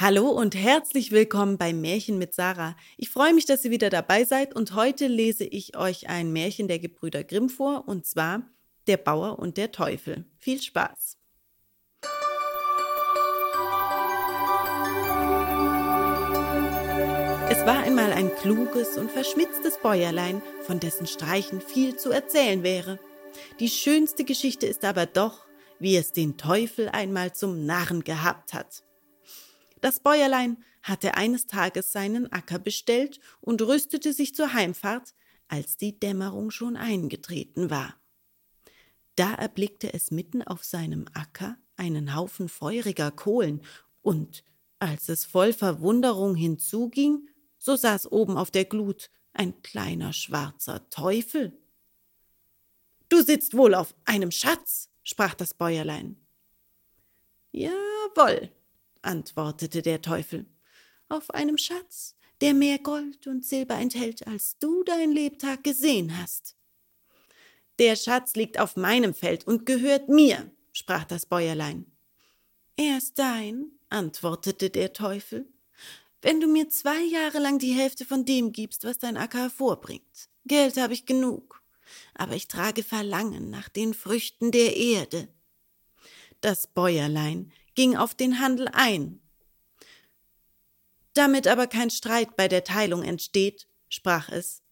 Hallo 0.00 0.30
und 0.30 0.54
herzlich 0.54 1.12
willkommen 1.12 1.58
beim 1.58 1.82
Märchen 1.82 2.16
mit 2.16 2.32
Sarah. 2.32 2.74
Ich 2.96 3.10
freue 3.10 3.34
mich, 3.34 3.44
dass 3.44 3.66
ihr 3.66 3.70
wieder 3.70 3.90
dabei 3.90 4.24
seid 4.24 4.56
und 4.56 4.74
heute 4.74 5.06
lese 5.08 5.44
ich 5.44 5.76
euch 5.76 6.08
ein 6.08 6.32
Märchen 6.32 6.68
der 6.68 6.78
Gebrüder 6.78 7.22
Grimm 7.22 7.50
vor 7.50 7.86
und 7.86 8.06
zwar 8.06 8.40
Der 8.86 8.96
Bauer 8.96 9.38
und 9.38 9.58
der 9.58 9.72
Teufel. 9.72 10.24
Viel 10.38 10.62
Spaß! 10.62 11.18
Es 17.50 17.66
war 17.66 17.82
einmal 17.82 18.14
ein 18.14 18.34
kluges 18.36 18.96
und 18.96 19.10
verschmitztes 19.10 19.76
Bäuerlein, 19.82 20.40
von 20.62 20.80
dessen 20.80 21.08
Streichen 21.08 21.60
viel 21.60 21.96
zu 21.96 22.10
erzählen 22.10 22.62
wäre. 22.62 22.98
Die 23.58 23.68
schönste 23.68 24.24
Geschichte 24.24 24.64
ist 24.64 24.82
aber 24.82 25.04
doch, 25.04 25.44
wie 25.78 25.94
es 25.98 26.12
den 26.12 26.38
Teufel 26.38 26.88
einmal 26.88 27.34
zum 27.34 27.66
Narren 27.66 28.02
gehabt 28.02 28.54
hat. 28.54 28.82
Das 29.80 30.00
Bäuerlein 30.00 30.62
hatte 30.82 31.14
eines 31.14 31.46
Tages 31.46 31.92
seinen 31.92 32.30
Acker 32.32 32.58
bestellt 32.58 33.20
und 33.40 33.62
rüstete 33.62 34.12
sich 34.12 34.34
zur 34.34 34.52
Heimfahrt, 34.52 35.14
als 35.48 35.76
die 35.76 35.98
Dämmerung 35.98 36.50
schon 36.50 36.76
eingetreten 36.76 37.70
war. 37.70 37.96
Da 39.16 39.34
erblickte 39.34 39.92
es 39.92 40.10
mitten 40.10 40.42
auf 40.42 40.64
seinem 40.64 41.06
Acker 41.12 41.58
einen 41.76 42.14
Haufen 42.14 42.48
feuriger 42.48 43.10
Kohlen, 43.10 43.62
und 44.02 44.44
als 44.78 45.08
es 45.10 45.26
voll 45.26 45.52
Verwunderung 45.52 46.34
hinzuging, 46.34 47.28
so 47.58 47.76
saß 47.76 48.10
oben 48.12 48.38
auf 48.38 48.50
der 48.50 48.64
Glut 48.64 49.10
ein 49.32 49.60
kleiner 49.62 50.12
schwarzer 50.12 50.88
Teufel. 50.88 51.58
Du 53.08 53.22
sitzt 53.22 53.54
wohl 53.56 53.74
auf 53.74 53.94
einem 54.04 54.30
Schatz, 54.30 54.88
sprach 55.02 55.34
das 55.34 55.52
Bäuerlein. 55.52 56.16
Jawohl, 57.52 58.50
antwortete 59.02 59.82
der 59.82 60.02
Teufel, 60.02 60.46
auf 61.08 61.30
einem 61.30 61.58
Schatz, 61.58 62.16
der 62.40 62.54
mehr 62.54 62.78
Gold 62.78 63.26
und 63.26 63.44
Silber 63.44 63.74
enthält, 63.74 64.26
als 64.26 64.58
du 64.58 64.82
dein 64.84 65.12
Lebtag 65.12 65.64
gesehen 65.64 66.16
hast. 66.20 66.56
Der 67.78 67.96
Schatz 67.96 68.34
liegt 68.34 68.58
auf 68.58 68.76
meinem 68.76 69.14
Feld 69.14 69.46
und 69.46 69.66
gehört 69.66 70.08
mir, 70.08 70.50
sprach 70.72 71.04
das 71.04 71.26
Bäuerlein. 71.26 71.86
Er 72.76 72.98
ist 72.98 73.18
dein, 73.18 73.72
antwortete 73.88 74.70
der 74.70 74.92
Teufel, 74.92 75.52
wenn 76.22 76.40
du 76.40 76.46
mir 76.46 76.68
zwei 76.68 77.00
Jahre 77.02 77.38
lang 77.38 77.58
die 77.58 77.72
Hälfte 77.72 78.04
von 78.04 78.24
dem 78.24 78.52
gibst, 78.52 78.84
was 78.84 78.98
dein 78.98 79.16
Acker 79.16 79.40
hervorbringt. 79.40 80.28
Geld 80.44 80.76
habe 80.76 80.92
ich 80.92 81.06
genug, 81.06 81.62
aber 82.14 82.34
ich 82.34 82.48
trage 82.48 82.82
Verlangen 82.82 83.50
nach 83.50 83.68
den 83.68 83.94
Früchten 83.94 84.50
der 84.50 84.76
Erde. 84.76 85.28
Das 86.40 86.66
Bäuerlein 86.66 87.52
ging 87.80 87.96
auf 87.96 88.14
den 88.14 88.40
Handel 88.40 88.68
ein. 88.72 89.22
Damit 91.14 91.46
aber 91.46 91.66
kein 91.66 91.88
Streit 91.88 92.36
bei 92.36 92.46
der 92.46 92.62
Teilung 92.62 93.02
entsteht, 93.02 93.68
sprach 93.88 94.28
es, 94.28 94.62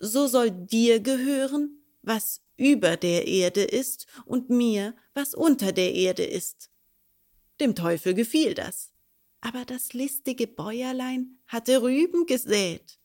so 0.00 0.26
soll 0.26 0.50
dir 0.50 0.98
gehören, 0.98 1.84
was 2.02 2.42
über 2.56 2.96
der 2.96 3.28
Erde 3.28 3.62
ist, 3.62 4.08
und 4.24 4.50
mir, 4.50 4.96
was 5.14 5.34
unter 5.34 5.70
der 5.70 5.94
Erde 5.94 6.24
ist. 6.24 6.68
Dem 7.60 7.76
Teufel 7.76 8.12
gefiel 8.14 8.54
das. 8.54 8.90
Aber 9.40 9.64
das 9.64 9.92
listige 9.92 10.48
Bäuerlein 10.48 11.38
hatte 11.46 11.80
Rüben 11.80 12.26
gesät. 12.26 12.98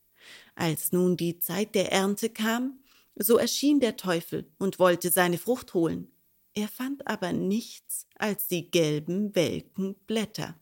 Als 0.56 0.90
nun 0.90 1.16
die 1.16 1.38
Zeit 1.38 1.76
der 1.76 1.92
Ernte 1.92 2.28
kam, 2.28 2.80
so 3.14 3.36
erschien 3.36 3.78
der 3.78 3.96
Teufel 3.96 4.52
und 4.58 4.80
wollte 4.80 5.10
seine 5.10 5.38
Frucht 5.38 5.74
holen. 5.74 6.10
Er 6.54 6.68
fand 6.68 7.06
aber 7.08 7.32
nichts 7.32 8.06
als 8.16 8.46
die 8.46 8.70
gelben, 8.70 9.34
welken 9.34 9.96
Blätter. 10.06 10.54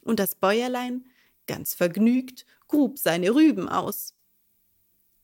Und 0.00 0.20
das 0.20 0.36
Bäuerlein, 0.36 1.04
ganz 1.46 1.74
vergnügt, 1.74 2.46
grub 2.68 2.98
seine 2.98 3.34
Rüben 3.34 3.68
aus. 3.68 4.14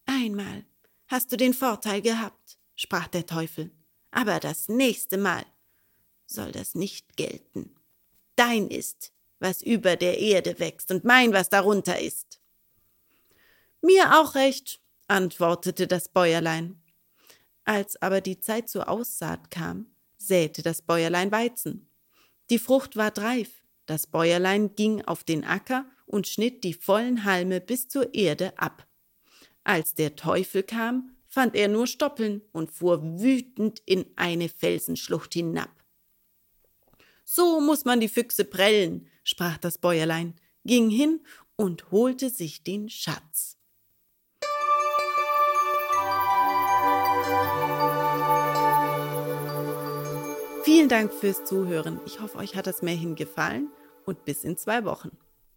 Einmal 0.07 0.65
hast 1.07 1.31
du 1.31 1.37
den 1.37 1.55
Vorteil 1.55 2.03
gehabt, 2.03 2.59
sprach 2.75 3.07
der 3.07 3.27
Teufel, 3.27 3.71
aber 4.11 4.41
das 4.41 4.69
nächste 4.69 5.19
Mal 5.19 5.45
soll 6.27 6.51
das 6.51 6.75
nicht 6.75 7.17
gelten. 7.17 7.75
Dein 8.35 8.69
ist, 8.69 9.13
was 9.39 9.63
über 9.63 9.97
der 9.97 10.19
Erde 10.19 10.59
wächst, 10.59 10.91
und 10.91 11.05
mein, 11.05 11.33
was 11.33 11.49
darunter 11.49 12.01
ist. 12.01 12.41
Mir 13.83 14.21
auch 14.21 14.35
recht, 14.35 14.81
antwortete 15.09 15.87
das 15.87 16.09
Bäuerlein. 16.09 16.81
Als 17.65 18.01
aber 18.01 18.21
die 18.21 18.41
Zeit 18.41 18.69
zur 18.69 18.89
Aussaat 18.89 19.51
kam, 19.51 19.92
säte 20.27 20.63
das 20.63 20.83
Bäuerlein 20.83 21.31
Weizen. 21.33 21.89
Die 22.51 22.59
Frucht 22.59 22.97
ward 22.97 23.19
reif, 23.19 23.63
das 23.87 24.07
Bäuerlein 24.07 24.75
ging 24.75 25.03
auf 25.03 25.25
den 25.25 25.45
Acker 25.45 25.87
und 26.07 26.27
schnitt 26.27 26.65
die 26.65 26.75
vollen 26.75 27.25
Halme 27.25 27.61
bis 27.61 27.89
zur 27.89 28.15
Erde 28.15 28.59
ab. 28.59 28.87
Als 29.65 29.95
der 29.95 30.17
Teufel 30.17 30.63
kam, 30.63 31.17
fand 31.29 31.55
er 31.55 31.69
nur 31.69 31.87
Stoppeln 31.87 32.43
und 32.53 32.71
fuhr 32.71 33.03
wütend 33.21 33.81
in 33.87 34.05
eine 34.17 34.49
Felsenschlucht 34.49 35.33
hinab. 35.35 35.71
So 37.25 37.61
muss 37.61 37.85
man 37.85 38.01
die 38.01 38.09
Füchse 38.09 38.45
prellen, 38.45 39.09
sprach 39.25 39.57
das 39.57 39.79
Bäuerlein, 39.79 40.35
ging 40.65 40.91
hin 40.91 41.25
und 41.57 41.91
holte 41.91 42.29
sich 42.29 42.63
den 42.63 42.89
Schatz. 42.89 43.57
Vielen 50.75 50.89
Dank 50.89 51.13
fürs 51.13 51.45
Zuhören. 51.45 52.01
Ich 52.07 52.19
hoffe, 52.21 52.39
euch 52.39 52.57
hat 52.57 52.67
das 52.67 52.81
Märchen 52.81 53.15
gefallen 53.15 53.69
und 54.07 54.25
bis 54.25 54.43
in 54.43 54.57
zwei 54.57 54.87
Wochen. 54.87 55.11